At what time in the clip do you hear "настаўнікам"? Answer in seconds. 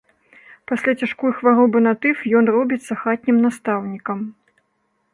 3.49-4.19